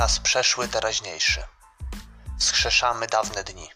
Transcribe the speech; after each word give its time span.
czas 0.00 0.20
przeszły, 0.20 0.68
teraźniejszy. 0.68 1.40
Wskrzeszamy 2.38 3.06
dawne 3.06 3.44
dni. 3.44 3.68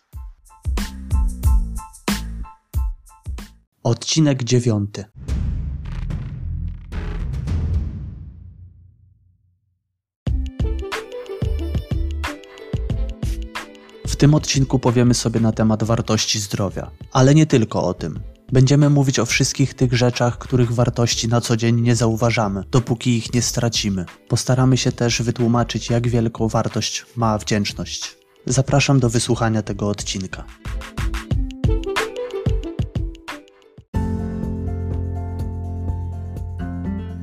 Odcinek 3.83 4.45
dziewiąty. 4.45 5.05
W 14.07 14.17
tym 14.17 14.35
odcinku 14.35 14.79
powiemy 14.79 15.15
sobie 15.15 15.41
na 15.41 15.53
temat 15.53 15.85
wartości 15.85 16.41
zdrowia, 16.41 16.91
ale 17.13 17.35
nie 17.35 17.47
tylko 17.47 17.85
o 17.85 17.95
tym. 17.95 18.34
Będziemy 18.55 18.91
mówić 18.91 19.19
o 19.19 19.27
wszystkich 19.27 19.75
tych 19.75 19.93
rzeczach, 19.93 20.39
których 20.39 20.73
wartości 20.73 21.29
na 21.29 21.41
co 21.41 21.57
dzień 21.57 21.81
nie 21.81 21.97
zauważamy, 21.97 22.65
dopóki 22.71 23.17
ich 23.17 23.35
nie 23.35 23.43
stracimy. 23.43 24.05
Postaramy 24.29 24.77
się 24.77 24.93
też 24.93 25.23
wytłumaczyć, 25.23 25.91
jak 25.91 26.09
wielką 26.09 26.49
wartość 26.49 27.07
ma 27.17 27.39
wdzięczność. 27.39 28.17
Zapraszam 28.47 29.01
do 29.01 29.11
wysłuchania 29.11 29.63
tego 29.63 29.89
odcinka. 29.89 30.45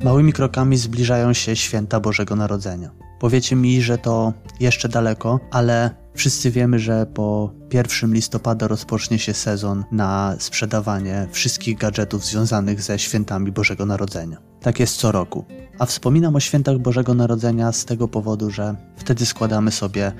Małymi 0.03 0.34
krokami 0.34 0.77
zbliżają 0.77 1.34
się 1.34 1.55
święta 1.55 2.00
Bożego 2.00 2.36
Narodzenia. 2.36 2.91
Powiecie 3.20 3.55
mi, 3.55 3.81
że 3.81 3.98
to 3.98 4.34
jeszcze 4.59 4.89
daleko, 4.89 5.39
ale 5.52 6.01
wszyscy 6.14 6.52
wiemy, 6.52 6.80
że 6.80 7.06
po 7.06 7.54
1 7.74 8.14
listopada 8.14 8.68
rozpocznie 8.68 9.20
się 9.20 9.34
sezon 9.34 9.84
na 9.92 10.36
sprzedawanie 10.40 11.28
wszystkich 11.32 11.78
gadżetów 11.78 12.26
związanych 12.26 12.82
ze 12.82 13.00
świętami 13.00 13.52
Bożego 13.52 13.86
Narodzenia. 13.86 14.38
Tak 14.62 14.80
jest 14.80 14.98
co 14.98 15.12
roku. 15.12 15.46
A 15.80 15.86
wspominam 15.86 16.36
o 16.36 16.40
świętach 16.40 16.78
Bożego 16.78 17.14
Narodzenia 17.14 17.72
z 17.72 17.86
tego 17.86 18.08
powodu, 18.08 18.52
że 18.52 18.76
wtedy 18.98 19.26
składamy 19.26 19.72
sobie 19.72 20.12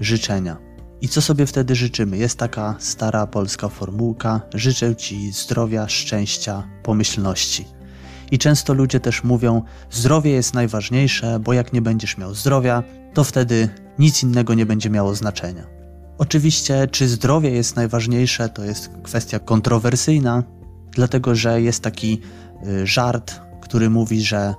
życzenia. 0.00 0.56
I 1.00 1.08
co 1.08 1.22
sobie 1.22 1.46
wtedy 1.46 1.74
życzymy? 1.74 2.16
Jest 2.16 2.38
taka 2.38 2.74
stara 2.78 3.26
polska 3.26 3.68
formułka: 3.68 4.40
życzę 4.54 4.96
Ci 4.96 5.32
zdrowia, 5.32 5.88
szczęścia, 5.88 6.68
pomyślności. 6.82 7.64
I 8.30 8.38
często 8.38 8.74
ludzie 8.74 9.00
też 9.00 9.24
mówią: 9.24 9.62
zdrowie 9.90 10.30
jest 10.30 10.54
najważniejsze, 10.54 11.40
bo 11.40 11.52
jak 11.52 11.72
nie 11.72 11.82
będziesz 11.82 12.18
miał 12.18 12.34
zdrowia, 12.34 12.82
to 13.14 13.24
wtedy 13.24 13.68
nic 13.98 14.22
innego 14.22 14.54
nie 14.54 14.66
będzie 14.66 14.90
miało 14.90 15.14
znaczenia. 15.14 15.66
Oczywiście, 16.18 16.88
czy 16.90 17.08
zdrowie 17.08 17.50
jest 17.50 17.76
najważniejsze, 17.76 18.48
to 18.48 18.64
jest 18.64 18.90
kwestia 19.02 19.38
kontrowersyjna, 19.38 20.42
dlatego 20.92 21.34
że 21.34 21.62
jest 21.62 21.82
taki 21.82 22.20
y, 22.66 22.86
żart, 22.86 23.40
który 23.60 23.90
mówi, 23.90 24.22
że 24.22 24.54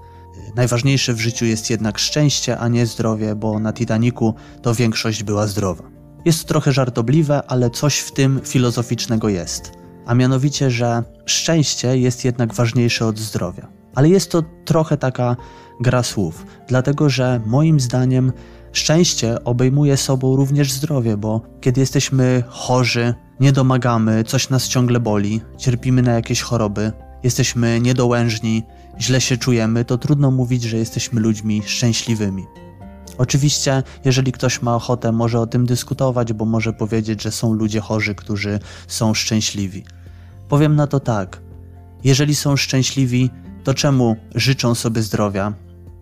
y, 0.49 0.55
najważniejsze 0.55 1.13
w 1.13 1.19
życiu 1.19 1.45
jest 1.45 1.69
jednak 1.69 1.99
szczęście, 1.99 2.57
a 2.57 2.67
nie 2.67 2.85
zdrowie, 2.85 3.35
bo 3.35 3.59
na 3.59 3.73
Titaniku 3.73 4.35
to 4.61 4.75
większość 4.75 5.23
była 5.23 5.47
zdrowa. 5.47 5.83
Jest 6.25 6.45
trochę 6.45 6.71
żartobliwe, 6.71 7.43
ale 7.47 7.69
coś 7.69 7.99
w 7.99 8.11
tym 8.11 8.41
filozoficznego 8.43 9.29
jest 9.29 9.80
a 10.05 10.15
mianowicie, 10.15 10.71
że 10.71 11.03
szczęście 11.25 11.97
jest 11.97 12.25
jednak 12.25 12.53
ważniejsze 12.53 13.05
od 13.05 13.19
zdrowia. 13.19 13.67
Ale 13.95 14.09
jest 14.09 14.31
to 14.31 14.43
trochę 14.65 14.97
taka 14.97 15.35
gra 15.81 16.03
słów, 16.03 16.45
dlatego 16.67 17.09
że 17.09 17.41
moim 17.45 17.79
zdaniem 17.79 18.31
szczęście 18.71 19.43
obejmuje 19.43 19.97
sobą 19.97 20.35
również 20.35 20.71
zdrowie, 20.71 21.17
bo 21.17 21.41
kiedy 21.61 21.81
jesteśmy 21.81 22.43
chorzy, 22.47 23.13
nie 23.39 23.51
domagamy, 23.51 24.23
coś 24.23 24.49
nas 24.49 24.67
ciągle 24.67 24.99
boli, 24.99 25.41
cierpimy 25.57 26.01
na 26.01 26.11
jakieś 26.11 26.41
choroby, 26.41 26.91
jesteśmy 27.23 27.79
niedołężni, 27.81 28.63
źle 28.99 29.21
się 29.21 29.37
czujemy, 29.37 29.85
to 29.85 29.97
trudno 29.97 30.31
mówić, 30.31 30.63
że 30.63 30.77
jesteśmy 30.77 31.21
ludźmi 31.21 31.61
szczęśliwymi. 31.65 32.45
Oczywiście, 33.21 33.83
jeżeli 34.05 34.31
ktoś 34.31 34.61
ma 34.61 34.75
ochotę, 34.75 35.11
może 35.11 35.39
o 35.39 35.47
tym 35.47 35.65
dyskutować, 35.65 36.33
bo 36.33 36.45
może 36.45 36.73
powiedzieć, 36.73 37.21
że 37.21 37.31
są 37.31 37.53
ludzie 37.53 37.79
chorzy, 37.79 38.15
którzy 38.15 38.59
są 38.87 39.13
szczęśliwi. 39.13 39.83
Powiem 40.49 40.75
na 40.75 40.87
to 40.87 40.99
tak: 40.99 41.41
jeżeli 42.03 42.35
są 42.35 42.55
szczęśliwi, 42.55 43.29
to 43.63 43.73
czemu 43.73 44.15
życzą 44.35 44.75
sobie 44.75 45.01
zdrowia? 45.01 45.53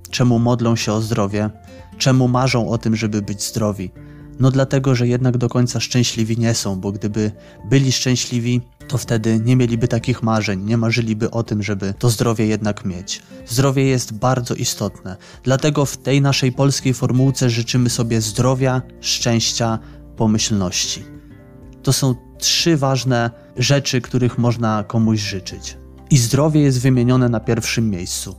Czemu 0.10 0.40
modlą 0.40 0.76
się 0.76 0.94
o 0.94 1.02
zdrowie? 1.02 1.50
Czemu 1.98 2.28
marzą 2.28 2.70
o 2.70 2.78
tym, 2.78 2.96
żeby 2.96 3.22
być 3.22 3.44
zdrowi? 3.44 3.92
No 4.40 4.52
dlatego, 4.52 4.96
że 4.96 5.08
jednak 5.08 5.38
do 5.38 5.50
końca 5.50 5.80
szczęśliwi 5.80 6.38
nie 6.38 6.54
są, 6.54 6.80
bo 6.80 6.92
gdyby 6.92 7.32
byli 7.70 7.92
szczęśliwi, 7.92 8.62
to 8.90 8.98
wtedy 8.98 9.40
nie 9.40 9.56
mieliby 9.56 9.88
takich 9.88 10.24
marzeń, 10.24 10.66
nie 10.66 10.78
marzyliby 10.78 11.32
o 11.32 11.44
tym, 11.44 11.64
żeby 11.64 11.94
to 12.00 12.10
zdrowie 12.10 12.46
jednak 12.46 12.86
mieć. 12.86 13.22
Zdrowie 13.48 13.86
jest 13.86 14.14
bardzo 14.14 14.56
istotne, 14.56 15.18
dlatego 15.44 15.86
w 15.86 15.98
tej 15.98 16.22
naszej 16.22 16.52
polskiej 16.52 16.94
formułce 16.94 17.50
życzymy 17.50 17.90
sobie 17.90 18.22
zdrowia, 18.22 18.82
szczęścia, 19.02 19.80
pomyślności. 20.18 21.04
To 21.84 21.94
są 21.94 22.16
trzy 22.38 22.78
ważne 22.78 23.32
rzeczy, 23.58 24.02
których 24.02 24.38
można 24.38 24.84
komuś 24.84 25.20
życzyć. 25.20 25.78
I 26.10 26.18
zdrowie 26.18 26.62
jest 26.62 26.82
wymienione 26.82 27.30
na 27.30 27.40
pierwszym 27.40 27.90
miejscu, 27.90 28.36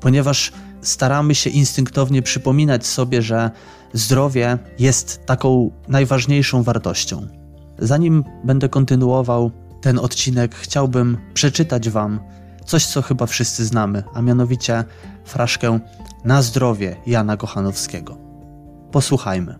ponieważ 0.00 0.52
staramy 0.82 1.34
się 1.34 1.50
instynktownie 1.50 2.22
przypominać 2.22 2.86
sobie, 2.86 3.22
że 3.22 3.50
zdrowie 3.92 4.58
jest 4.78 5.26
taką 5.26 5.70
najważniejszą 5.88 6.62
wartością. 6.62 7.28
Zanim 7.78 8.24
będę 8.44 8.68
kontynuował 8.68 9.63
ten 9.84 9.98
odcinek, 9.98 10.54
chciałbym 10.54 11.18
przeczytać 11.34 11.90
Wam 11.90 12.20
coś, 12.64 12.86
co 12.86 13.02
chyba 13.02 13.26
wszyscy 13.26 13.64
znamy, 13.64 14.02
a 14.14 14.22
mianowicie 14.22 14.84
fraszkę 15.24 15.78
Na 16.24 16.42
zdrowie 16.42 16.96
Jana 17.06 17.36
Kochanowskiego. 17.36 18.16
Posłuchajmy. 18.92 19.58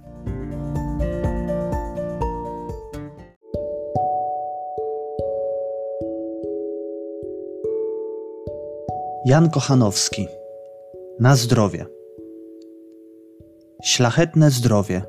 Jan 9.27 9.51
Kochanowski. 9.51 10.29
Na 11.21 11.37
zdrowie. 11.37 11.87
Szlachetne 13.85 14.51
zdrowie. 14.51 15.03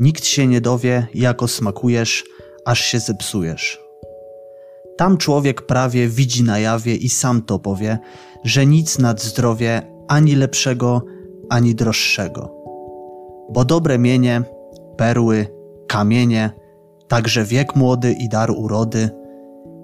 Nikt 0.00 0.24
się 0.24 0.46
nie 0.46 0.60
dowie, 0.60 1.06
jako 1.14 1.48
smakujesz, 1.48 2.24
aż 2.64 2.80
się 2.80 3.00
zepsujesz. 3.00 3.89
Tam 5.00 5.16
człowiek 5.16 5.62
prawie 5.62 6.08
widzi 6.08 6.42
na 6.44 6.58
jawie 6.58 6.96
i 6.96 7.08
sam 7.08 7.42
to 7.42 7.58
powie, 7.58 7.98
że 8.44 8.66
nic 8.66 8.98
nad 8.98 9.22
zdrowie 9.22 9.82
ani 10.08 10.34
lepszego, 10.36 11.02
ani 11.50 11.74
droższego. 11.74 12.54
Bo 13.52 13.64
dobre 13.64 13.98
mienie, 13.98 14.42
perły, 14.96 15.46
kamienie, 15.88 16.50
także 17.08 17.44
wiek 17.44 17.76
młody 17.76 18.12
i 18.12 18.28
dar 18.28 18.50
urody, 18.50 19.10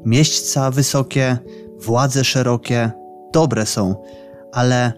mieśćca 0.04 0.71
wysokie, 0.71 1.38
władze 1.78 2.25
szerokie, 2.25 2.91
dobre 3.33 3.66
są, 3.66 3.94
ale 4.53 4.93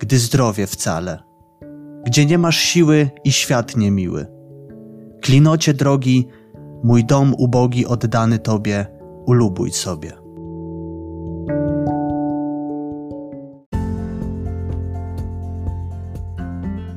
gdy 0.00 0.18
zdrowie 0.18 0.66
wcale, 0.66 1.18
gdzie 2.04 2.26
nie 2.26 2.38
masz 2.38 2.58
siły 2.58 3.10
i 3.24 3.32
świat 3.32 3.76
niemiły. 3.76 4.26
Klinocie 5.22 5.74
drogi, 5.74 6.26
mój 6.84 7.04
dom 7.04 7.34
ubogi 7.38 7.86
oddany 7.86 8.38
Tobie, 8.38 8.95
ulubuj 9.26 9.72
sobie. 9.72 10.12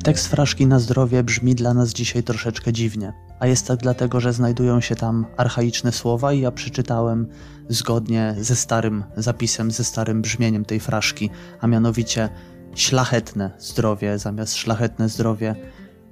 Tekst 0.04 0.28
fraszki 0.28 0.68
na 0.68 0.80
zdrowie 0.80 1.24
brzmi 1.24 1.56
dla 1.56 1.74
nas 1.74 1.94
dzisiaj 1.94 2.24
troszeczkę 2.24 2.74
dziwnie, 2.74 3.14
a 3.40 3.48
jest 3.48 3.68
tak 3.68 3.80
dlatego, 3.80 4.20
że 4.20 4.34
znajdują 4.34 4.82
się 4.82 4.96
tam 4.96 5.26
archaiczne 5.38 5.92
słowa 5.92 6.34
i 6.34 6.40
ja 6.40 6.52
przeczytałem 6.52 7.28
zgodnie 7.70 8.36
ze 8.40 8.56
starym 8.56 9.04
zapisem, 9.18 9.72
ze 9.72 9.84
starym 9.84 10.22
brzmieniem 10.22 10.66
tej 10.66 10.80
fraszki, 10.80 11.30
a 11.62 11.68
mianowicie 11.68 12.30
szlachetne 12.76 13.52
zdrowie 13.60 14.20
zamiast 14.20 14.56
szlachetne 14.56 15.10
zdrowie, 15.10 15.56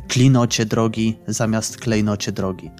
klinocie 0.07 0.65
drogi 0.65 1.19
zamiast 1.27 1.77
klejnocie 1.77 2.31
drogi. 2.31 2.71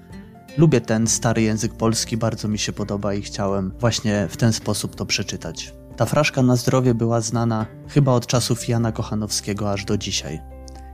Lubię 0.58 0.82
ten 0.82 1.08
stary 1.08 1.42
język 1.42 1.74
polski, 1.74 2.18
bardzo 2.18 2.48
mi 2.48 2.60
się 2.60 2.74
podoba 2.74 3.14
i 3.14 3.22
chciałem 3.22 3.72
właśnie 3.80 4.28
w 4.30 4.38
ten 4.38 4.54
sposób 4.54 4.96
to 4.96 5.06
przeczytać. 5.06 5.74
Ta 5.98 6.06
fraszka 6.06 6.42
na 6.42 6.56
zdrowie 6.56 6.94
była 6.94 7.22
znana 7.22 7.66
chyba 7.88 8.12
od 8.12 8.28
czasów 8.28 8.68
Jana 8.68 8.92
Kochanowskiego 8.92 9.72
aż 9.72 9.86
do 9.86 9.98
dzisiaj. 9.98 10.40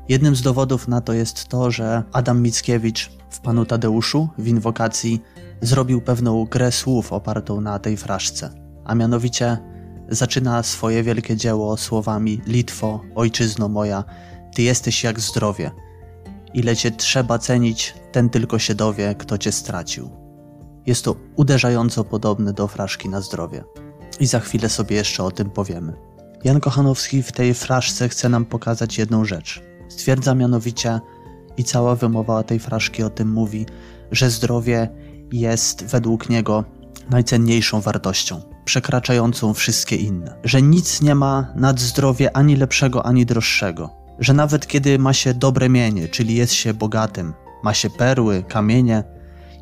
Jednym 0.09 0.35
z 0.35 0.41
dowodów 0.41 0.87
na 0.87 1.01
to 1.01 1.13
jest 1.13 1.47
to, 1.47 1.71
że 1.71 2.03
Adam 2.11 2.41
Mickiewicz 2.41 3.11
w 3.29 3.39
Panu 3.39 3.65
Tadeuszu 3.65 4.29
w 4.37 4.47
inwokacji 4.47 5.21
zrobił 5.61 6.01
pewną 6.01 6.45
grę 6.45 6.71
słów 6.71 7.13
opartą 7.13 7.61
na 7.61 7.79
tej 7.79 7.97
fraszce, 7.97 8.49
a 8.85 8.95
mianowicie 8.95 9.57
zaczyna 10.09 10.63
swoje 10.63 11.03
wielkie 11.03 11.37
dzieło 11.37 11.77
słowami 11.77 12.41
Litwo, 12.47 13.01
ojczyzno 13.15 13.69
moja, 13.69 14.03
ty 14.55 14.61
jesteś 14.61 15.03
jak 15.03 15.19
zdrowie. 15.19 15.71
Ile 16.53 16.75
cię 16.75 16.91
trzeba 16.91 17.39
cenić, 17.39 17.93
ten 18.11 18.29
tylko 18.29 18.59
się 18.59 18.75
dowie, 18.75 19.15
kto 19.15 19.37
cię 19.37 19.51
stracił. 19.51 20.09
Jest 20.85 21.05
to 21.05 21.15
uderzająco 21.35 22.03
podobne 22.03 22.53
do 22.53 22.67
fraszki 22.67 23.09
na 23.09 23.21
zdrowie. 23.21 23.63
I 24.19 24.25
za 24.25 24.39
chwilę 24.39 24.69
sobie 24.69 24.95
jeszcze 24.95 25.23
o 25.23 25.31
tym 25.31 25.49
powiemy. 25.49 25.93
Jan 26.43 26.59
Kochanowski 26.59 27.23
w 27.23 27.31
tej 27.31 27.53
fraszce 27.53 28.09
chce 28.09 28.29
nam 28.29 28.45
pokazać 28.45 28.97
jedną 28.97 29.25
rzecz– 29.25 29.61
Stwierdza 29.93 30.35
mianowicie, 30.35 30.99
i 31.57 31.63
cała 31.63 31.95
wymowa 31.95 32.43
tej 32.43 32.59
fraszki 32.59 33.03
o 33.03 33.09
tym 33.09 33.31
mówi, 33.31 33.65
że 34.11 34.29
zdrowie 34.29 34.89
jest 35.31 35.85
według 35.85 36.29
niego 36.29 36.63
najcenniejszą 37.09 37.81
wartością, 37.81 38.41
przekraczającą 38.65 39.53
wszystkie 39.53 39.95
inne. 39.95 40.35
Że 40.43 40.61
nic 40.61 41.01
nie 41.01 41.15
ma 41.15 41.53
nad 41.55 41.79
zdrowie 41.79 42.37
ani 42.37 42.55
lepszego, 42.55 43.05
ani 43.05 43.25
droższego. 43.25 43.89
Że 44.19 44.33
nawet 44.33 44.67
kiedy 44.67 44.99
ma 44.99 45.13
się 45.13 45.33
dobre 45.33 45.69
mienie, 45.69 46.07
czyli 46.07 46.35
jest 46.35 46.53
się 46.53 46.73
bogatym, 46.73 47.33
ma 47.63 47.73
się 47.73 47.89
perły, 47.89 48.43
kamienie, 48.47 49.03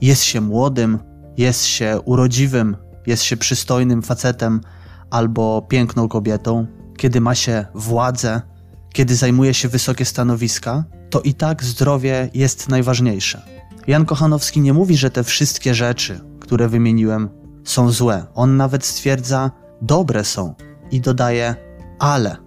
jest 0.01 0.24
się 0.24 0.42
młodym, 0.42 1.00
jest 1.38 1.65
się 1.65 2.00
urodziwym, 2.06 2.77
jest 3.07 3.24
się 3.24 3.38
przystojnym 3.38 4.01
facetem 4.01 4.62
albo 5.09 5.62
piękną 5.62 6.07
kobietą, 6.07 6.68
kiedy 6.98 7.21
ma 7.21 7.36
się 7.36 7.65
władzę, 7.75 8.42
kiedy 8.94 9.15
zajmuje 9.15 9.53
się 9.53 9.68
wysokie 9.68 10.06
stanowiska, 10.06 10.83
to 11.09 11.21
i 11.21 11.33
tak 11.33 11.63
zdrowie 11.63 12.30
jest 12.33 12.69
najważniejsze. 12.69 13.42
Jan 13.88 14.06
Kochanowski 14.06 14.62
nie 14.62 14.74
mówi, 14.74 14.98
że 14.98 15.09
te 15.09 15.24
wszystkie 15.24 15.75
rzeczy, 15.75 16.19
które 16.39 16.68
wymieniłem, 16.68 17.30
są 17.63 17.92
złe. 17.92 18.25
On 18.33 18.57
nawet 18.57 18.86
stwierdza, 18.86 19.51
dobre 19.81 20.24
są 20.24 20.56
i 20.92 21.01
dodaje, 21.01 21.56
ale 22.00 22.38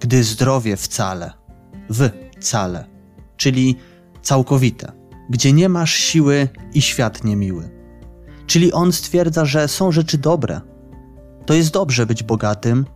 gdy 0.00 0.24
zdrowie 0.24 0.76
wcale, 0.76 1.32
wcale, 1.90 2.84
czyli 3.36 3.76
całkowite, 4.22 4.92
gdzie 5.30 5.52
nie 5.52 5.68
masz 5.68 5.92
siły 5.94 6.48
i 6.74 6.82
świat 6.82 7.24
niemiły. 7.24 7.70
Czyli 8.46 8.72
on 8.72 8.92
stwierdza, 8.92 9.44
że 9.44 9.68
są 9.68 9.92
rzeczy 9.92 10.18
dobre. 10.18 10.60
To 11.46 11.54
jest 11.54 11.72
dobrze 11.72 12.06
być 12.06 12.22
bogatym, 12.22 12.86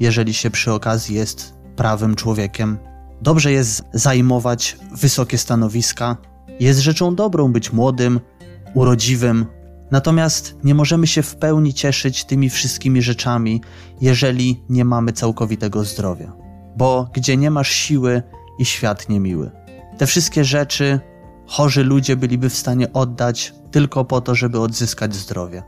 jeżeli 0.00 0.34
się 0.34 0.50
przy 0.50 0.72
okazji 0.72 1.16
jest 1.16 1.54
prawym 1.76 2.14
człowiekiem. 2.14 2.78
Dobrze 3.22 3.52
jest 3.52 3.84
zajmować 3.92 4.76
wysokie 4.92 5.38
stanowiska. 5.38 6.16
Jest 6.60 6.80
rzeczą 6.80 7.14
dobrą 7.14 7.52
być 7.52 7.72
młodym, 7.72 8.20
urodziwym. 8.74 9.46
Natomiast 9.90 10.56
nie 10.64 10.74
możemy 10.74 11.06
się 11.06 11.22
w 11.22 11.36
pełni 11.36 11.74
cieszyć 11.74 12.24
tymi 12.24 12.50
wszystkimi 12.50 13.02
rzeczami, 13.02 13.60
jeżeli 14.00 14.62
nie 14.68 14.84
mamy 14.84 15.12
całkowitego 15.12 15.84
zdrowia. 15.84 16.43
Bo 16.76 17.08
gdzie 17.12 17.36
nie 17.36 17.50
masz 17.50 17.70
siły 17.70 18.22
i 18.58 18.64
świat 18.64 19.08
niemiły. 19.08 19.50
Te 19.98 20.06
wszystkie 20.06 20.44
rzeczy 20.44 21.00
chorzy 21.46 21.84
ludzie 21.84 22.16
byliby 22.16 22.50
w 22.50 22.54
stanie 22.54 22.92
oddać 22.92 23.54
tylko 23.70 24.04
po 24.04 24.20
to, 24.20 24.34
żeby 24.34 24.60
odzyskać 24.60 25.14
zdrowie. 25.14 25.62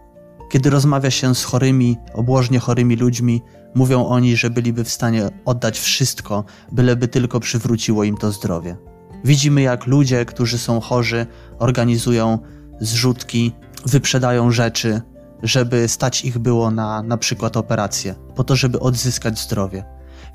Kiedy 0.50 0.70
rozmawia 0.70 1.10
się 1.10 1.34
z 1.34 1.44
chorymi, 1.44 1.96
obłożnie 2.14 2.58
chorymi 2.58 2.96
ludźmi, 2.96 3.42
mówią 3.74 4.06
oni, 4.06 4.36
że 4.36 4.50
byliby 4.50 4.84
w 4.84 4.90
stanie 4.90 5.28
oddać 5.44 5.78
wszystko, 5.78 6.44
byleby 6.72 7.08
tylko 7.08 7.40
przywróciło 7.40 8.04
im 8.04 8.16
to 8.16 8.32
zdrowie. 8.32 8.76
Widzimy, 9.24 9.62
jak 9.62 9.86
ludzie, 9.86 10.24
którzy 10.24 10.58
są 10.58 10.80
chorzy, 10.80 11.26
organizują 11.58 12.38
zrzutki, 12.80 13.52
wyprzedają 13.86 14.50
rzeczy, 14.50 15.00
żeby 15.42 15.88
stać 15.88 16.24
ich 16.24 16.38
było 16.38 16.70
na 16.70 17.02
na 17.02 17.16
przykład 17.16 17.56
operację, 17.56 18.14
po 18.34 18.44
to, 18.44 18.56
żeby 18.56 18.80
odzyskać 18.80 19.38
zdrowie. 19.38 19.84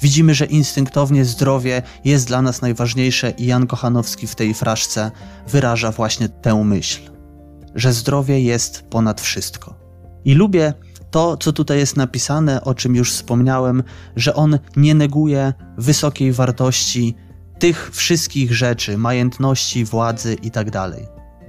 Widzimy, 0.02 0.34
że 0.34 0.46
instynktownie 0.46 1.26
zdrowie 1.26 1.82
jest 2.06 2.28
dla 2.28 2.42
nas 2.42 2.62
najważniejsze 2.62 3.32
i 3.38 3.46
Jan 3.46 3.68
Kochanowski 3.68 4.28
w 4.28 4.36
tej 4.36 4.54
fraszce 4.54 5.12
wyraża 5.48 5.92
właśnie 5.92 6.30
tę 6.30 6.64
myśl, 6.64 7.02
że 7.76 7.94
zdrowie 7.94 8.42
jest 8.42 8.84
ponad 8.90 9.22
wszystko. 9.22 9.76
I 10.26 10.34
lubię 10.34 10.74
to, 11.12 11.38
co 11.38 11.54
tutaj 11.54 11.78
jest 11.78 11.98
napisane, 11.98 12.64
o 12.64 12.76
czym 12.76 12.96
już 12.96 13.12
wspomniałem, 13.12 13.84
że 14.16 14.36
on 14.36 14.60
nie 14.76 14.96
neguje 14.96 15.54
wysokiej 15.78 16.32
wartości 16.32 17.16
tych 17.60 17.92
wszystkich 17.94 18.54
rzeczy, 18.54 18.98
majętności, 18.98 19.86
władzy 19.86 20.34
itd. 20.34 20.72
Tak 20.72 20.92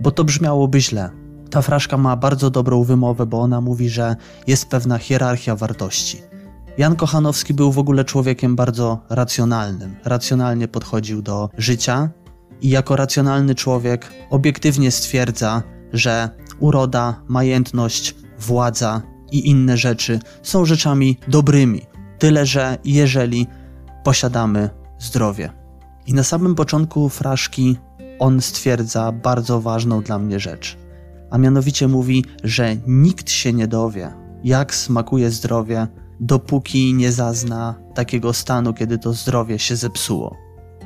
bo 0.00 0.10
to 0.10 0.24
brzmiałoby 0.24 0.80
źle. 0.80 1.10
Ta 1.50 1.62
fraszka 1.62 1.96
ma 1.96 2.16
bardzo 2.16 2.50
dobrą 2.50 2.84
wymowę, 2.84 3.26
bo 3.26 3.40
ona 3.40 3.60
mówi, 3.60 3.88
że 3.88 4.16
jest 4.46 4.68
pewna 4.68 4.98
hierarchia 4.98 5.56
wartości. 5.56 6.22
Jan 6.78 6.96
Kochanowski 6.96 7.54
był 7.54 7.72
w 7.72 7.78
ogóle 7.78 8.04
człowiekiem 8.04 8.56
bardzo 8.56 9.00
racjonalnym. 9.10 9.96
Racjonalnie 10.04 10.68
podchodził 10.68 11.22
do 11.22 11.50
życia 11.58 12.10
i 12.60 12.68
jako 12.70 12.96
racjonalny 12.96 13.54
człowiek 13.54 14.12
obiektywnie 14.30 14.90
stwierdza, 14.90 15.62
że 15.92 16.28
uroda, 16.60 17.22
majętność, 17.28 18.14
władza 18.38 19.02
i 19.32 19.50
inne 19.50 19.76
rzeczy 19.76 20.20
są 20.42 20.64
rzeczami 20.64 21.18
dobrymi. 21.28 21.82
Tyle, 22.18 22.46
że 22.46 22.78
jeżeli 22.84 23.46
posiadamy 24.04 24.70
zdrowie. 24.98 25.52
I 26.06 26.14
na 26.14 26.22
samym 26.22 26.54
początku 26.54 27.08
fraszki 27.08 27.76
on 28.18 28.40
stwierdza 28.40 29.12
bardzo 29.12 29.60
ważną 29.60 30.02
dla 30.02 30.18
mnie 30.18 30.40
rzecz. 30.40 30.78
A 31.30 31.38
mianowicie 31.38 31.88
mówi, 31.88 32.24
że 32.44 32.76
nikt 32.86 33.30
się 33.30 33.52
nie 33.52 33.68
dowie, 33.68 34.12
jak 34.44 34.74
smakuje 34.74 35.30
zdrowie, 35.30 35.86
dopóki 36.22 36.94
nie 36.94 37.12
zazna 37.12 37.74
takiego 37.94 38.32
stanu, 38.32 38.74
kiedy 38.74 38.98
to 38.98 39.12
zdrowie 39.12 39.58
się 39.58 39.76
zepsuło. 39.76 40.36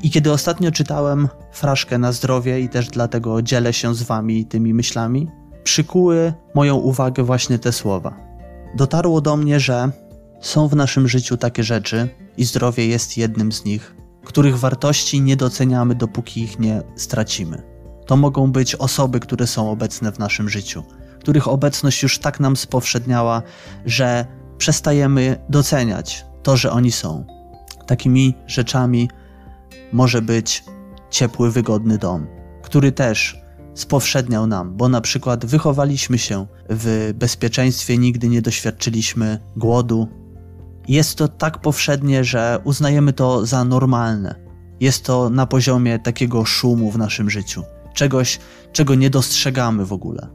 I 0.02 0.10
kiedy 0.10 0.32
ostatnio 0.32 0.70
czytałem 0.70 1.28
fraszkę 1.52 1.98
na 1.98 2.12
zdrowie 2.12 2.60
i 2.60 2.68
też 2.68 2.88
dlatego 2.88 3.42
dzielę 3.42 3.72
się 3.72 3.94
z 3.94 4.02
wami 4.02 4.46
tymi 4.46 4.74
myślami, 4.74 5.28
przykuły 5.64 6.34
moją 6.54 6.74
uwagę 6.76 7.22
właśnie 7.22 7.58
te 7.58 7.72
słowa. 7.72 8.16
Dotarło 8.76 9.20
do 9.20 9.36
mnie, 9.36 9.60
że 9.60 9.90
są 10.40 10.68
w 10.68 10.76
naszym 10.76 11.08
życiu 11.08 11.36
takie 11.36 11.64
rzeczy, 11.64 12.08
i 12.36 12.44
zdrowie 12.44 12.86
jest 12.86 13.16
jednym 13.16 13.52
z 13.52 13.64
nich, 13.64 13.96
których 14.24 14.58
wartości 14.58 15.20
nie 15.20 15.36
doceniamy, 15.36 15.94
dopóki 15.94 16.42
ich 16.42 16.58
nie 16.58 16.82
stracimy. 16.96 17.62
To 18.06 18.16
mogą 18.16 18.52
być 18.52 18.74
osoby, 18.74 19.20
które 19.20 19.46
są 19.46 19.70
obecne 19.70 20.12
w 20.12 20.18
naszym 20.18 20.48
życiu, 20.48 20.82
których 21.20 21.48
obecność 21.48 22.02
już 22.02 22.18
tak 22.18 22.40
nam 22.40 22.56
spowszedniała, 22.56 23.42
że 23.86 24.26
przestajemy 24.58 25.38
doceniać 25.48 26.26
to, 26.42 26.56
że 26.56 26.70
oni 26.70 26.92
są. 26.92 27.24
Takimi 27.86 28.34
rzeczami 28.46 29.10
może 29.92 30.22
być 30.22 30.64
ciepły, 31.10 31.50
wygodny 31.50 31.98
dom, 31.98 32.26
który 32.62 32.92
też 32.92 33.40
spowszedniał 33.74 34.46
nam, 34.46 34.76
bo 34.76 34.88
na 34.88 35.00
przykład 35.00 35.46
wychowaliśmy 35.46 36.18
się 36.18 36.46
w 36.70 37.12
bezpieczeństwie, 37.14 37.98
nigdy 37.98 38.28
nie 38.28 38.42
doświadczyliśmy 38.42 39.38
głodu. 39.56 40.08
Jest 40.88 41.18
to 41.18 41.28
tak 41.28 41.60
powszednie, 41.60 42.24
że 42.24 42.58
uznajemy 42.64 43.12
to 43.12 43.46
za 43.46 43.64
normalne. 43.64 44.34
Jest 44.80 45.04
to 45.04 45.30
na 45.30 45.46
poziomie 45.46 45.98
takiego 45.98 46.44
szumu 46.44 46.90
w 46.90 46.98
naszym 46.98 47.30
życiu, 47.30 47.62
czegoś, 47.94 48.38
czego 48.72 48.94
nie 48.94 49.10
dostrzegamy 49.10 49.84
w 49.84 49.92
ogóle. 49.92 50.28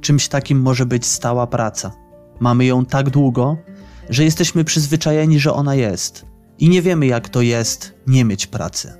Czymś 0.00 0.28
takim 0.28 0.60
może 0.60 0.86
być 0.86 1.06
stała 1.06 1.46
praca. 1.46 2.03
Mamy 2.40 2.64
ją 2.64 2.84
tak 2.84 3.10
długo, 3.10 3.56
że 4.10 4.24
jesteśmy 4.24 4.64
przyzwyczajeni, 4.64 5.40
że 5.40 5.52
ona 5.52 5.74
jest. 5.74 6.26
I 6.58 6.68
nie 6.68 6.82
wiemy, 6.82 7.06
jak 7.06 7.28
to 7.28 7.40
jest 7.40 7.94
nie 8.06 8.24
mieć 8.24 8.46
pracy. 8.46 8.92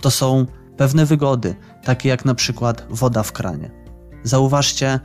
To 0.00 0.10
są 0.10 0.46
pewne 0.76 1.06
wygody, 1.06 1.54
takie 1.84 2.08
jak 2.08 2.24
na 2.24 2.34
przykład 2.34 2.86
woda 2.90 3.22
w 3.22 3.32
kranie. 3.32 3.70
Zauważcie, 4.22 5.00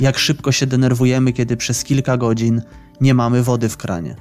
jak 0.00 0.18
szybko 0.18 0.52
się 0.52 0.66
denerwujemy, 0.66 1.32
kiedy 1.32 1.56
przez 1.56 1.84
kilka 1.84 2.16
godzin 2.16 2.62
nie 3.00 3.14
mamy 3.14 3.42
wody 3.42 3.68
w 3.68 3.76
kranie. 3.76 4.16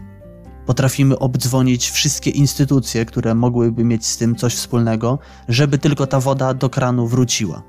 Potrafimy 0.66 1.20
obdzwonić 1.20 1.90
wszystkie 1.90 2.30
instytucje, 2.30 3.06
które 3.06 3.36
mogłyby 3.36 3.84
mieć 3.84 4.06
z 4.06 4.18
tym 4.18 4.36
coś 4.36 4.56
wspólnego, 4.56 5.20
żeby 5.48 5.78
tylko 5.78 6.08
ta 6.08 6.20
woda 6.20 6.54
do 6.54 6.70
kranu 6.70 7.08
wróciła. 7.08 7.64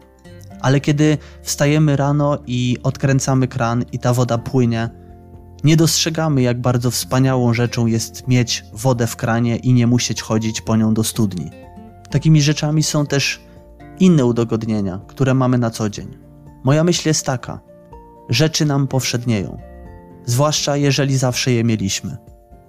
Ale 0.61 0.81
kiedy 0.81 1.19
wstajemy 1.43 1.97
rano 1.97 2.39
i 2.47 2.79
odkręcamy 2.83 3.49
kran 3.49 3.85
i 3.93 3.99
ta 3.99 4.13
woda 4.15 4.39
płynie, 4.39 4.91
nie 5.65 5.77
dostrzegamy, 5.77 6.43
jak 6.43 6.61
bardzo 6.61 6.91
wspaniałą 6.91 7.55
rzeczą 7.55 7.87
jest 7.87 8.29
mieć 8.29 8.65
wodę 8.73 9.07
w 9.07 9.17
kranie 9.17 9.57
i 9.57 9.73
nie 9.73 9.87
musieć 9.87 10.23
chodzić 10.23 10.61
po 10.61 10.77
nią 10.77 10.95
do 10.95 11.05
studni. 11.05 11.51
Takimi 12.11 12.43
rzeczami 12.43 12.83
są 12.83 13.07
też 13.07 13.41
inne 14.01 14.25
udogodnienia, 14.25 15.01
które 15.07 15.35
mamy 15.35 15.59
na 15.59 15.71
co 15.71 15.91
dzień. 15.91 16.19
Moja 16.65 16.85
myśl 16.85 17.09
jest 17.09 17.27
taka: 17.27 17.61
rzeczy 18.29 18.65
nam 18.65 18.89
powszednieją, 18.89 19.59
zwłaszcza 20.27 20.77
jeżeli 20.77 21.17
zawsze 21.17 21.53
je 21.53 21.65
mieliśmy. 21.65 22.17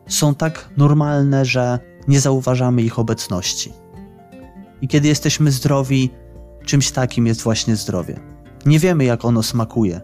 Są 0.08 0.36
tak 0.36 0.70
normalne, 0.78 1.46
że 1.46 1.80
nie 2.08 2.20
zauważamy 2.20 2.82
ich 2.82 3.00
obecności. 3.00 3.74
I 4.82 4.88
kiedy 4.88 5.08
jesteśmy 5.08 5.52
zdrowi, 5.52 6.10
czymś 6.66 6.92
takim 6.92 7.28
jest 7.28 7.42
właśnie 7.42 7.76
zdrowie. 7.76 8.20
Nie 8.66 8.80
wiemy, 8.80 9.04
jak 9.04 9.26
ono 9.26 9.44
smakuje. 9.44 10.02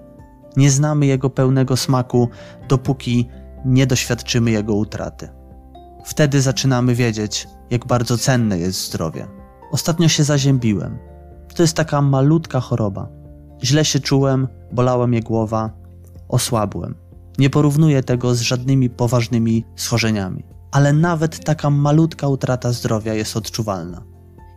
Nie 0.58 0.72
znamy 0.72 1.06
jego 1.06 1.29
pełnego 1.29 1.77
smaku, 1.77 2.29
dopóki 2.70 3.29
nie 3.65 3.88
doświadczymy 3.88 4.51
jego 4.51 4.74
utraty. 4.75 5.29
Wtedy 6.06 6.41
zaczynamy 6.41 6.96
wiedzieć, 6.96 7.48
jak 7.70 7.88
bardzo 7.88 8.18
cenne 8.18 8.60
jest 8.60 8.88
zdrowie. 8.88 9.27
Ostatnio 9.72 10.08
się 10.08 10.24
zaziębiłem. 10.24 10.98
To 11.56 11.63
jest 11.63 11.75
taka 11.75 12.01
malutka 12.01 12.60
choroba. 12.60 13.10
Źle 13.63 13.86
się 13.86 14.00
czułem, 14.00 14.48
bolała 14.72 15.08
mnie 15.08 15.22
głowa, 15.22 15.72
osłabłem. 16.29 16.96
Nie 17.38 17.50
porównuję 17.50 18.03
tego 18.03 18.36
z 18.36 18.41
żadnymi 18.41 18.89
poważnymi 18.89 19.65
schorzeniami, 19.75 20.46
ale 20.72 20.94
nawet 20.94 21.44
taka 21.46 21.70
malutka 21.70 22.27
utrata 22.27 22.72
zdrowia 22.72 23.13
jest 23.13 23.38
odczuwalna. 23.38 24.03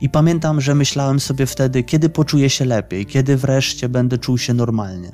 I 0.00 0.08
pamiętam, 0.08 0.61
że 0.61 0.75
myślałem 0.75 1.20
sobie 1.20 1.46
wtedy, 1.46 1.82
kiedy 1.82 2.08
poczuję 2.08 2.50
się 2.50 2.64
lepiej, 2.64 3.06
kiedy 3.06 3.37
wreszcie 3.37 3.88
będę 3.88 4.18
czuł 4.18 4.38
się 4.38 4.54
normalnie. 4.54 5.11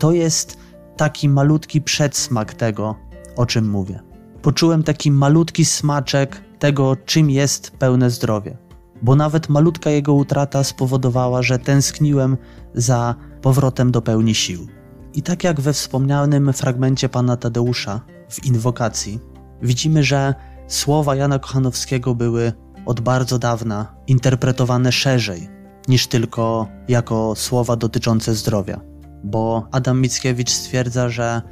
To 0.00 0.12
jest 0.12 0.56
taki 0.96 1.28
malutki 1.28 1.80
przedsmak 1.82 2.54
tego, 2.54 2.96
o 3.36 3.46
czym 3.46 3.70
mówię. 3.70 4.00
Poczułem 4.42 4.82
taki 4.82 5.10
malutki 5.10 5.64
smaczek 5.64 6.42
tego, 6.58 6.96
czym 6.96 7.30
jest 7.30 7.70
pełne 7.70 8.10
zdrowie, 8.10 8.56
bo 9.02 9.16
nawet 9.16 9.48
malutka 9.48 9.90
jego 9.90 10.14
utrata 10.14 10.64
spowodowała, 10.64 11.42
że 11.42 11.58
tęskniłem 11.58 12.36
za 12.74 13.14
powrotem 13.42 13.90
do 13.90 14.02
pełni 14.02 14.34
sił. 14.34 14.66
I 15.14 15.22
tak 15.22 15.44
jak 15.44 15.60
we 15.60 15.72
wspomnianym 15.72 16.52
fragmencie 16.52 17.08
pana 17.08 17.36
Tadeusza 17.36 18.00
w 18.28 18.44
inwokacji, 18.44 19.20
widzimy, 19.62 20.04
że 20.04 20.34
słowa 20.68 21.16
Jana 21.16 21.38
Kochanowskiego 21.38 22.14
były 22.14 22.52
od 22.86 23.00
bardzo 23.00 23.38
dawna 23.38 23.94
interpretowane 24.06 24.92
szerzej 24.92 25.48
niż 25.88 26.06
tylko 26.06 26.68
jako 26.88 27.34
słowa 27.36 27.76
dotyczące 27.76 28.34
zdrowia. 28.34 28.89
Bo 29.24 29.68
Adam 29.70 30.00
Mickiewicz 30.00 30.50
stwierdza, 30.50 31.08
że 31.08 31.42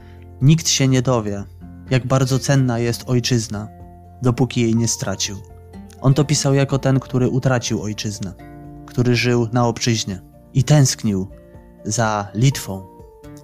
nikt 0.43 0.69
się 0.69 0.89
nie 0.89 1.03
dowie, 1.03 1.45
jak 1.91 2.07
bardzo 2.07 2.39
cenna 2.39 2.79
jest 2.79 3.05
ojczyzna, 3.07 3.69
dopóki 4.23 4.61
jej 4.61 4.77
nie 4.77 4.89
stracił. 4.89 5.37
On 6.01 6.15
to 6.15 6.25
pisał 6.25 6.55
jako 6.55 6.79
ten, 6.79 7.01
który 7.01 7.29
utracił 7.29 7.83
ojczyznę, 7.83 8.35
który 8.87 9.17
żył 9.17 9.49
na 9.53 9.67
obczyźnie 9.67 10.21
i 10.55 10.65
tęsknił 10.65 11.29
za 11.85 12.29
Litwą, 12.35 12.87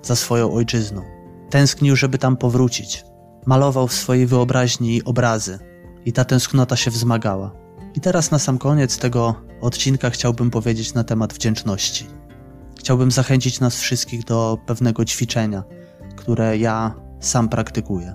za 0.03 0.17
swoją 0.17 0.53
ojczyzną. 0.53 1.03
Tęsknił, 1.51 1.97
żeby 1.97 2.19
tam 2.19 2.37
powrócić. 2.37 3.05
Malował 3.47 3.89
w 3.89 3.93
swojej 3.93 4.27
wyobraźni 4.27 5.05
obrazy 5.05 5.59
i 6.05 6.13
ta 6.13 6.25
tęsknota 6.25 6.77
się 6.77 6.91
wzmagała. 6.91 7.53
I 7.95 8.01
teraz 8.01 8.31
na 8.31 8.39
sam 8.39 8.59
koniec 8.59 8.99
tego 8.99 9.35
odcinka 9.61 10.11
chciałbym 10.11 10.51
powiedzieć 10.51 10.95
na 10.95 11.05
temat 11.05 11.33
wdzięczności. 11.33 12.07
Chciałbym 12.85 13.11
zachęcić 13.11 13.61
nas 13.61 13.81
wszystkich 13.81 14.25
do 14.25 14.59
pewnego 14.67 15.05
ćwiczenia, 15.05 15.65
które 16.17 16.59
ja 16.59 16.95
sam 17.21 17.49
praktykuję. 17.49 18.15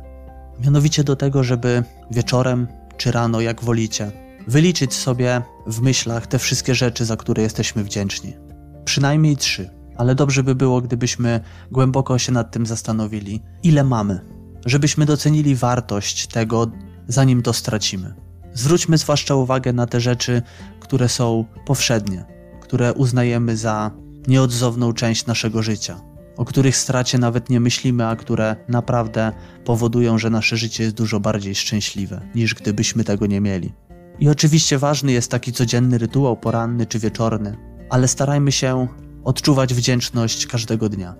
Mianowicie 0.63 1.03
do 1.03 1.15
tego, 1.15 1.43
żeby 1.43 1.83
wieczorem 2.11 2.67
czy 2.97 3.11
rano, 3.11 3.41
jak 3.41 3.63
wolicie, 3.63 4.11
wyliczyć 4.47 4.93
sobie 4.93 5.41
w 5.67 5.81
myślach 5.81 6.27
te 6.27 6.39
wszystkie 6.39 6.75
rzeczy, 6.75 7.05
za 7.05 7.17
które 7.17 7.43
jesteśmy 7.43 7.83
wdzięczni. 7.83 8.37
Przynajmniej 8.85 9.37
trzy, 9.37 9.69
ale 9.97 10.15
dobrze 10.15 10.43
by 10.43 10.55
było, 10.55 10.81
gdybyśmy 10.81 11.39
głęboko 11.71 12.17
się 12.17 12.31
nad 12.31 12.51
tym 12.51 12.65
zastanowili, 12.65 13.43
ile 13.63 13.83
mamy, 13.83 14.21
żebyśmy 14.65 15.05
docenili 15.05 15.55
wartość 15.55 16.27
tego, 16.27 16.71
zanim 17.07 17.41
to 17.41 17.53
stracimy. 17.53 18.13
Zwróćmy 18.53 18.97
zwłaszcza 18.97 19.35
uwagę 19.35 19.73
na 19.73 19.87
te 19.87 19.99
rzeczy, 19.99 20.41
które 20.79 21.09
są 21.09 21.45
powszednie, 21.65 22.25
które 22.61 22.93
uznajemy 22.93 23.57
za 23.57 23.91
nieodzowną 24.29 24.93
część 24.93 25.25
naszego 25.25 25.63
życia, 25.63 26.01
o 26.37 26.45
których 26.45 26.77
stracie 26.77 27.17
nawet 27.17 27.49
nie 27.49 27.59
myślimy, 27.59 28.07
a 28.07 28.15
które 28.15 28.55
naprawdę 28.67 29.31
powodują, 29.65 30.17
że 30.17 30.29
nasze 30.29 30.57
życie 30.57 30.83
jest 30.83 30.95
dużo 30.95 31.19
bardziej 31.19 31.55
szczęśliwe, 31.55 32.21
niż 32.35 32.55
gdybyśmy 32.55 33.03
tego 33.03 33.25
nie 33.25 33.41
mieli. 33.41 33.73
I 34.19 34.29
oczywiście 34.29 34.77
ważny 34.77 35.11
jest 35.11 35.31
taki 35.31 35.53
codzienny 35.53 35.97
rytuał 35.97 36.37
poranny 36.37 36.85
czy 36.85 36.99
wieczorny, 36.99 37.57
ale 37.89 38.07
starajmy 38.07 38.51
się 38.51 38.87
odczuwać 39.23 39.73
wdzięczność 39.73 40.47
każdego 40.47 40.89
dnia. 40.89 41.15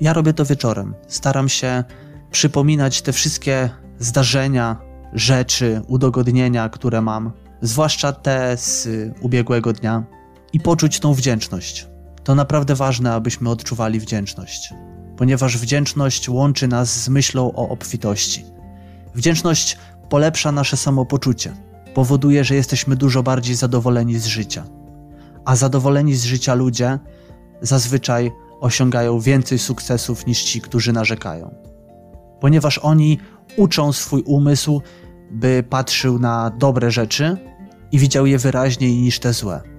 Ja 0.00 0.12
robię 0.12 0.32
to 0.32 0.44
wieczorem. 0.44 0.94
Staram 1.08 1.48
się 1.48 1.84
przypominać 2.30 3.02
te 3.02 3.12
wszystkie 3.12 3.70
zdarzenia, 3.98 4.76
rzeczy, 5.12 5.82
udogodnienia, 5.88 6.68
które 6.68 7.02
mam, 7.02 7.32
zwłaszcza 7.62 8.12
te 8.12 8.56
z 8.56 8.88
ubiegłego 9.20 9.72
dnia, 9.72 10.04
i 10.52 10.60
poczuć 10.60 11.00
tą 11.00 11.14
wdzięczność. 11.14 11.89
To 12.24 12.34
naprawdę 12.34 12.74
ważne, 12.74 13.12
abyśmy 13.12 13.50
odczuwali 13.50 14.00
wdzięczność, 14.00 14.74
ponieważ 15.16 15.58
wdzięczność 15.58 16.28
łączy 16.28 16.68
nas 16.68 17.02
z 17.02 17.08
myślą 17.08 17.52
o 17.52 17.68
obfitości. 17.68 18.44
Wdzięczność 19.14 19.78
polepsza 20.08 20.52
nasze 20.52 20.76
samopoczucie, 20.76 21.52
powoduje, 21.94 22.44
że 22.44 22.54
jesteśmy 22.54 22.96
dużo 22.96 23.22
bardziej 23.22 23.54
zadowoleni 23.54 24.18
z 24.18 24.26
życia. 24.26 24.64
A 25.44 25.56
zadowoleni 25.56 26.14
z 26.14 26.24
życia 26.24 26.54
ludzie 26.54 26.98
zazwyczaj 27.62 28.30
osiągają 28.60 29.20
więcej 29.20 29.58
sukcesów 29.58 30.26
niż 30.26 30.42
ci, 30.42 30.60
którzy 30.60 30.92
narzekają. 30.92 31.54
Ponieważ 32.40 32.78
oni 32.78 33.18
uczą 33.56 33.92
swój 33.92 34.22
umysł, 34.22 34.82
by 35.30 35.64
patrzył 35.70 36.18
na 36.18 36.50
dobre 36.50 36.90
rzeczy 36.90 37.36
i 37.92 37.98
widział 37.98 38.26
je 38.26 38.38
wyraźniej 38.38 38.96
niż 38.96 39.18
te 39.18 39.32
złe. 39.32 39.69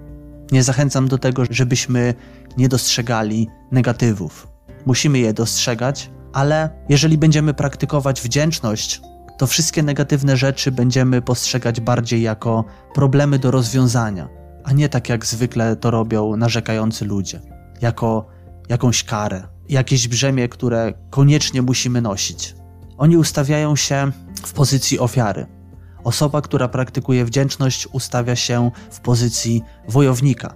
Nie 0.52 0.64
zachęcam 0.64 1.08
do 1.08 1.18
tego, 1.18 1.44
żebyśmy 1.50 2.14
nie 2.58 2.70
dostrzegali 2.70 3.48
negatywów. 3.72 4.48
Musimy 4.86 5.20
je 5.20 5.34
dostrzegać, 5.34 6.12
ale 6.34 6.70
jeżeli 6.90 7.18
będziemy 7.18 7.54
praktykować 7.54 8.22
wdzięczność, 8.22 9.02
to 9.38 9.48
wszystkie 9.48 9.84
negatywne 9.84 10.38
rzeczy 10.38 10.72
będziemy 10.72 11.22
postrzegać 11.22 11.82
bardziej 11.82 12.22
jako 12.22 12.66
problemy 12.94 13.40
do 13.40 13.52
rozwiązania, 13.52 14.30
a 14.64 14.74
nie 14.74 14.90
tak 14.90 15.10
jak 15.10 15.26
zwykle 15.26 15.76
to 15.76 15.92
robią 15.92 16.36
narzekający 16.36 17.06
ludzie, 17.06 17.42
jako 17.82 18.28
jakąś 18.70 19.04
karę, 19.04 19.44
jakieś 19.70 20.08
brzemię, 20.08 20.50
które 20.50 20.94
koniecznie 21.10 21.62
musimy 21.62 22.02
nosić. 22.02 22.56
Oni 22.98 23.18
ustawiają 23.18 23.76
się 23.76 24.12
w 24.46 24.54
pozycji 24.54 25.00
ofiary. 25.00 25.61
Osoba, 26.04 26.42
która 26.42 26.68
praktykuje 26.68 27.26
wdzięczność, 27.26 27.88
ustawia 27.92 28.36
się 28.36 28.72
w 28.92 29.00
pozycji 29.00 29.62
wojownika, 29.88 30.56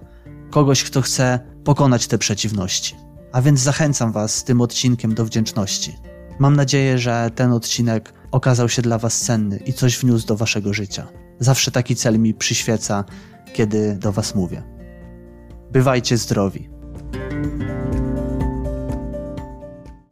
kogoś, 0.50 0.84
kto 0.84 1.02
chce 1.02 1.40
pokonać 1.64 2.06
te 2.06 2.18
przeciwności. 2.18 2.96
A 3.32 3.42
więc 3.42 3.60
zachęcam 3.60 4.12
Was 4.12 4.44
tym 4.44 4.60
odcinkiem 4.60 5.14
do 5.14 5.24
wdzięczności. 5.24 5.96
Mam 6.38 6.56
nadzieję, 6.56 6.98
że 6.98 7.30
ten 7.34 7.52
odcinek 7.52 8.12
okazał 8.30 8.68
się 8.68 8.82
dla 8.82 8.98
Was 8.98 9.20
cenny 9.20 9.56
i 9.56 9.72
coś 9.72 9.98
wniósł 9.98 10.26
do 10.26 10.36
Waszego 10.36 10.74
życia. 10.74 11.06
Zawsze 11.38 11.70
taki 11.70 11.96
cel 11.96 12.18
mi 12.18 12.34
przyświeca, 12.34 13.04
kiedy 13.52 13.96
do 13.96 14.12
Was 14.12 14.34
mówię. 14.34 14.62
Bywajcie 15.72 16.16
zdrowi. 16.16 16.75